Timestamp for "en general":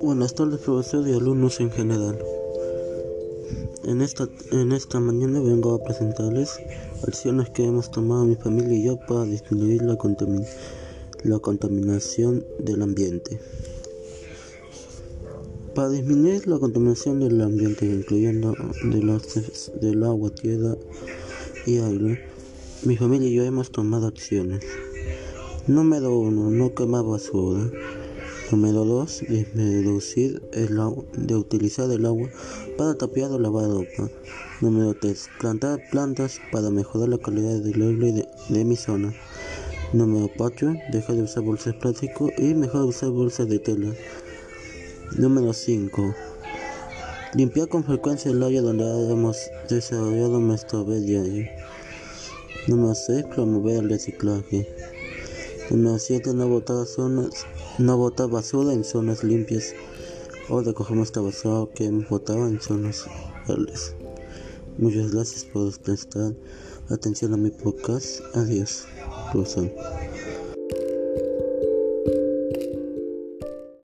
1.60-2.18